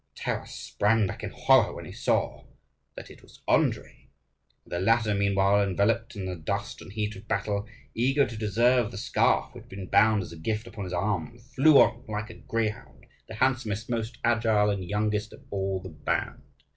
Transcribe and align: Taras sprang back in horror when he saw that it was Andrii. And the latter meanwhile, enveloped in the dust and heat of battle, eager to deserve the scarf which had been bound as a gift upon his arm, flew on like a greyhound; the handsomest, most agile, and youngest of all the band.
Taras 0.15 0.49
sprang 0.49 1.05
back 1.05 1.21
in 1.21 1.29
horror 1.29 1.75
when 1.75 1.85
he 1.85 1.91
saw 1.91 2.45
that 2.95 3.11
it 3.11 3.21
was 3.21 3.43
Andrii. 3.47 4.07
And 4.63 4.73
the 4.73 4.79
latter 4.79 5.13
meanwhile, 5.13 5.61
enveloped 5.61 6.15
in 6.15 6.25
the 6.25 6.35
dust 6.35 6.81
and 6.81 6.91
heat 6.91 7.15
of 7.15 7.27
battle, 7.27 7.67
eager 7.93 8.25
to 8.25 8.35
deserve 8.35 8.89
the 8.89 8.97
scarf 8.97 9.53
which 9.53 9.65
had 9.65 9.69
been 9.69 9.85
bound 9.85 10.23
as 10.23 10.31
a 10.31 10.37
gift 10.37 10.65
upon 10.65 10.85
his 10.85 10.93
arm, 10.93 11.37
flew 11.37 11.77
on 11.79 12.03
like 12.07 12.31
a 12.31 12.33
greyhound; 12.33 13.05
the 13.27 13.35
handsomest, 13.35 13.91
most 13.91 14.17
agile, 14.23 14.71
and 14.71 14.85
youngest 14.89 15.33
of 15.33 15.43
all 15.51 15.79
the 15.79 15.89
band. 15.89 16.41